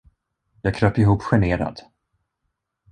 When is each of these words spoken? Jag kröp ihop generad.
Jag 0.61 0.75
kröp 0.75 0.97
ihop 0.97 1.21
generad. 1.23 1.81